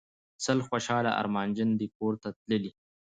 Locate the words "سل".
0.43-0.59